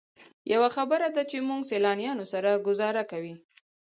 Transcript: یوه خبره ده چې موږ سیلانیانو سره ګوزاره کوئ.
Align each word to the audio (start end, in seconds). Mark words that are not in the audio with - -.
یوه 0.53 0.69
خبره 0.75 1.07
ده 1.15 1.23
چې 1.31 1.37
موږ 1.47 1.61
سیلانیانو 1.71 2.25
سره 2.33 2.61
ګوزاره 2.67 3.03
کوئ. 3.11 3.33